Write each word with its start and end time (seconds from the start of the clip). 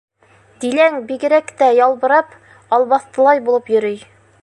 Диләң 0.63 0.95
бигерәк 1.11 1.53
тә 1.61 1.69
ялбырап, 1.81 2.35
албаҫтылай 2.79 3.45
булып 3.51 3.75
йөрөй. 3.77 4.07